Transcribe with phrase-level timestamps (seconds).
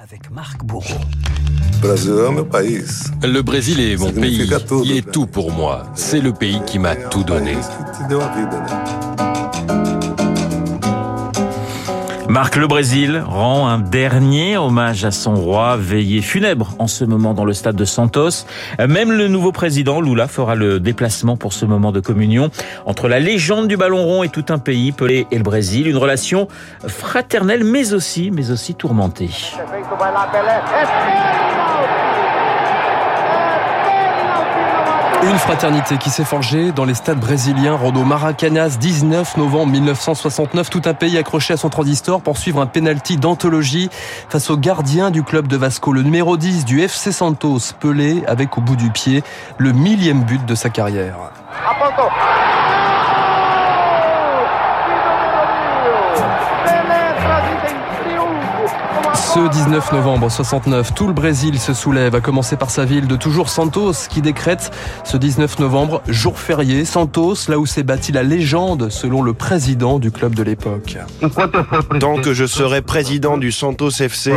[0.00, 1.00] avec Marc Bourreau.
[1.82, 4.48] Le Brésil est mon pays.
[4.84, 5.92] Il est tout pour moi.
[5.96, 7.56] C'est le pays qui m'a tout donné.
[12.28, 17.32] Marc, le Brésil rend un dernier hommage à son roi, veillé funèbre en ce moment
[17.32, 18.44] dans le stade de Santos.
[18.78, 22.50] Même le nouveau président, Lula, fera le déplacement pour ce moment de communion
[22.84, 25.88] entre la légende du ballon rond et tout un pays, Pelé et le Brésil.
[25.88, 26.48] Une relation
[26.86, 29.30] fraternelle, mais aussi, mais aussi tourmentée.
[35.22, 40.70] Une fraternité qui s'est forgée dans les stades brésiliens Rondo Maracanãs 19 novembre 1969.
[40.70, 43.90] Tout un pays accroché à son transistor pour suivre un penalty d'anthologie
[44.28, 48.58] face au gardien du club de Vasco, le numéro 10 du FC Santos, Pelé, avec
[48.58, 49.24] au bout du pied
[49.58, 51.16] le millième but de sa carrière.
[59.34, 63.14] Ce 19 novembre 69, tout le Brésil se soulève, à commencer par sa ville de
[63.14, 64.70] toujours Santos, qui décrète
[65.04, 66.86] ce 19 novembre jour férié.
[66.86, 70.96] Santos, là où s'est bâtie la légende, selon le président du club de l'époque.
[72.00, 74.32] Tant que je serai président du Santos FC,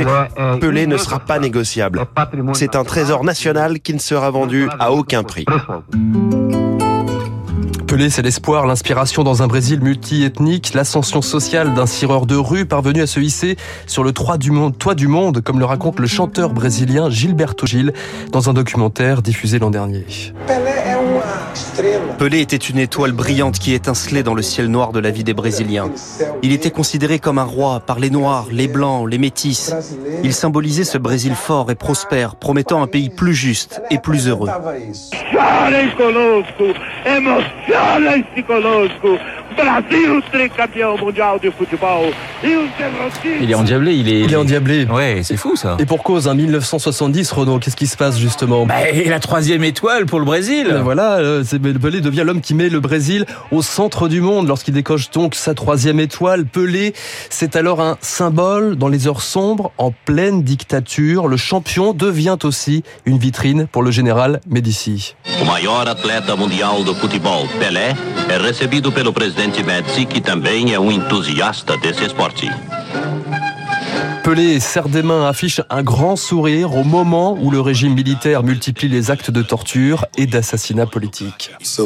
[0.60, 2.06] Pelé ne sera pas négociable.
[2.52, 5.46] C'est un trésor national qui ne sera vendu à aucun prix.
[7.92, 13.02] Pelé, c'est l'espoir, l'inspiration dans un Brésil multiethnique, l'ascension sociale d'un cireur de rue parvenu
[13.02, 16.08] à se hisser sur le toit du monde, toit du monde comme le raconte le
[16.08, 17.92] chanteur brésilien Gilberto Gil
[18.32, 20.06] dans un documentaire diffusé l'an dernier.
[22.18, 25.34] Pelé était une étoile brillante qui étincelait dans le ciel noir de la vie des
[25.34, 25.90] Brésiliens.
[26.44, 29.74] Il était considéré comme un roi par les Noirs, les Blancs, les Métis.
[30.24, 34.50] Il symbolisait ce Brésil fort et prospère, promettant un pays plus juste et plus heureux.
[37.90, 39.20] Olha esse conosco,
[43.42, 44.22] Il est endiablé, il est...
[44.22, 44.86] Il est endiablé.
[44.86, 45.78] Ouais, c'est fou ça.
[45.80, 48.66] Et pour cause, en 1970, Renaud, qu'est-ce qui se passe justement?
[48.66, 50.68] Bah, et la troisième étoile pour le Brésil.
[50.70, 51.44] Ben voilà, euh,
[51.82, 55.54] Pelé devient l'homme qui met le Brésil au centre du monde lorsqu'il décoche donc sa
[55.54, 56.46] troisième étoile.
[56.46, 56.94] Pelé,
[57.30, 61.28] c'est alors un symbole dans les heures sombres, en pleine dictature.
[61.28, 65.16] Le champion devient aussi une vitrine pour le général Médici.
[65.42, 67.94] O maior atleta mundial do futebol, Pelé,
[68.30, 72.48] é recebido pelo presidente Médici, que também é um entusiasta desse esporte.
[74.24, 78.88] Pelé serre des mains, affiche un grand sourire au moment où le régime militaire multiplie
[78.88, 81.52] les actes de torture et d'assassinat politique.
[81.64, 81.82] Si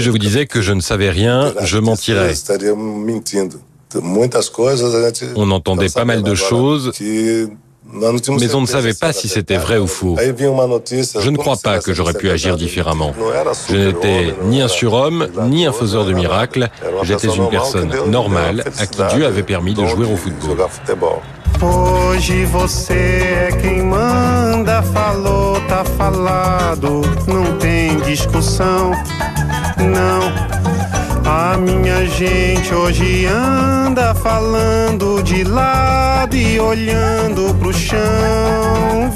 [0.00, 2.32] je vous disais que je ne savais rien, je mentirais.
[5.34, 6.92] On entendait pas mal de choses,
[7.92, 10.16] mais on ne savait pas si c'était vrai ou faux.
[10.18, 13.14] Je ne crois pas que j'aurais pu agir différemment.
[13.68, 16.68] Je n'étais ni un surhomme, ni un faiseur de miracles.
[17.02, 20.56] J'étais une personne normale à qui Dieu avait permis de jouer au football.
[21.62, 28.90] Hoje você é quem manda, falou, tá falado, não tem discussão,
[29.78, 30.63] não.
[31.36, 39.10] A minha gente hoje anda falando de lado e olhando pro chão?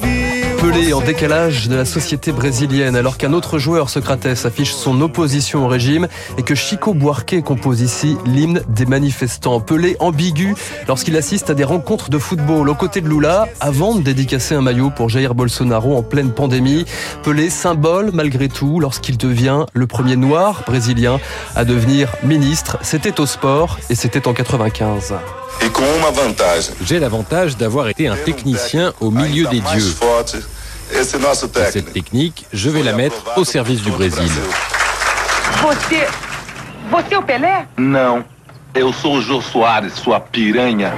[0.61, 5.65] Pelé en décalage de la société brésilienne alors qu'un autre joueur, Socrates, affiche son opposition
[5.65, 9.61] au régime et que Chico Buarque compose ici l'hymne des manifestants.
[9.61, 10.57] Pelé ambigu
[10.89, 14.61] lorsqu'il assiste à des rencontres de football aux côtés de Lula avant de dédicacer un
[14.61, 16.85] maillot pour Jair Bolsonaro en pleine pandémie.
[17.23, 21.21] Pelé symbole malgré tout lorsqu'il devient le premier noir brésilien
[21.55, 22.79] à devenir ministre.
[22.83, 25.15] C'était au sport et c'était en 95.
[26.85, 29.95] J'ai l'avantage d'avoir été un technicien au milieu des dieux.
[30.93, 34.31] Et cette technique, je vais la mettre au service du Brésil.
[35.63, 36.07] Você.
[36.91, 37.67] Você é o Pelé?
[37.77, 38.25] Não,
[38.75, 40.95] eu sou o Jô Soares, sua piranha.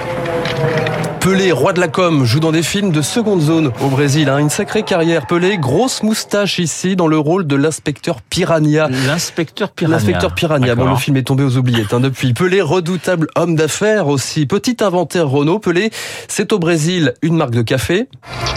[1.21, 4.29] Pelé, roi de la com, joue dans des films de seconde zone au Brésil.
[4.31, 4.39] hein.
[4.39, 5.27] Une sacrée carrière.
[5.27, 8.89] Pelé, grosse moustache ici dans le rôle de l'inspecteur Piranha.
[9.07, 9.97] L'inspecteur Piranha.
[9.99, 10.75] L'inspecteur Piranha.
[10.75, 12.33] Bon, le film est tombé aux oubliettes hein, depuis.
[12.33, 14.47] Pelé, redoutable homme d'affaires aussi.
[14.47, 15.59] Petit inventaire Renault.
[15.59, 15.91] Pelé,
[16.27, 18.09] c'est au Brésil une marque de café,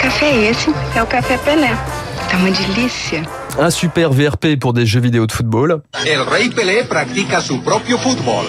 [0.01, 0.69] café esse?
[0.95, 1.67] É o café Pelé.
[3.59, 5.81] Un super VRP pour des jeux vidéo de football.
[6.07, 8.45] El Rey Pelé practica su propio fútbol.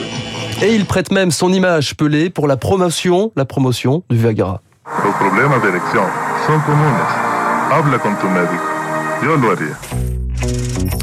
[0.62, 4.60] Et il prête même son image Pelé pour la promotion, la promotion du Viagra.
[5.04, 6.04] Los problemas de erección
[6.46, 7.08] son comunes.
[7.70, 8.62] Habla con tu médico.
[9.22, 9.78] Yo lo haría.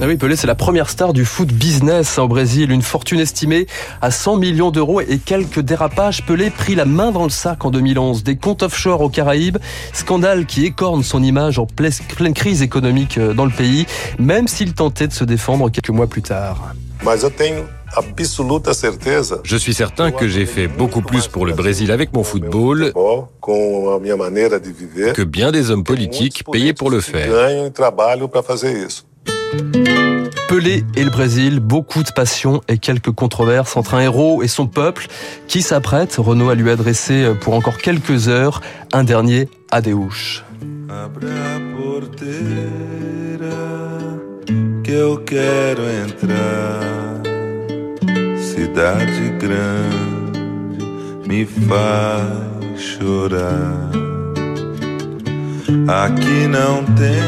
[0.01, 2.71] Ah oui, Pelé, c'est la première star du foot business au Brésil.
[2.71, 3.67] Une fortune estimée
[4.01, 6.25] à 100 millions d'euros et quelques dérapages.
[6.25, 8.23] Pelé prit la main dans le sac en 2011.
[8.23, 9.57] Des comptes offshore aux Caraïbes.
[9.93, 13.85] Scandale qui écorne son image en pleine crise économique euh, dans le pays,
[14.19, 16.73] même s'il tentait de se défendre quelques mois plus tard.
[19.43, 22.93] Je suis certain que j'ai fait beaucoup plus pour le Brésil avec mon football
[25.13, 27.29] que bien des hommes politiques payés pour le faire.
[30.47, 34.67] Pelé et le Brésil, beaucoup de passion et quelques controverses entre un héros et son
[34.67, 35.07] peuple
[35.47, 38.61] qui s'apprête, Renault, à lui adresser pour encore quelques heures
[38.93, 40.43] un dernier adéouche.
[48.71, 53.91] Cidade grande me faz chorar.
[55.87, 57.21] Aqui não tem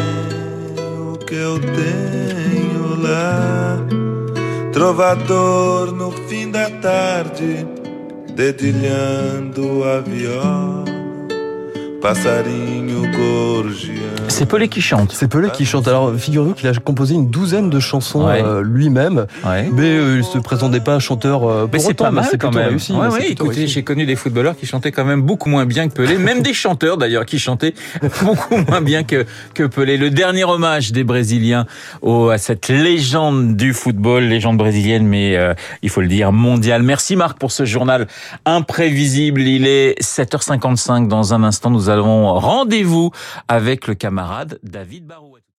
[0.79, 3.77] o que eu tenho lá.
[4.71, 7.67] Trovador no fim da tarde,
[8.35, 10.92] dedilhando a viola.
[14.27, 15.13] C'est Pelé qui chante.
[15.13, 15.87] C'est Pelé qui chante.
[15.87, 20.37] Alors, figurez-vous qu'il a composé une douzaine de chansons euh, lui-même, mais euh, il se
[20.37, 22.69] présentait pas chanteur euh, mais c'est pas mal quand même.
[22.69, 25.93] Réussi, ouais, écoutez, j'ai connu des footballeurs qui chantaient quand même beaucoup moins bien que
[25.93, 27.73] Pelé, même des chanteurs d'ailleurs qui chantaient
[28.21, 29.95] beaucoup moins bien que que Pelé.
[29.95, 31.65] Le dernier hommage des Brésiliens
[32.01, 35.37] au, à cette légende du football, légende brésilienne, mais
[35.81, 36.83] il faut le dire mondiale.
[36.83, 38.07] Merci Marc pour ce journal
[38.45, 39.41] imprévisible.
[39.41, 41.69] Il est 7h55 dans un instant.
[41.69, 43.11] Nous avons rendez-vous
[43.47, 45.43] avec le camarade David Barouet.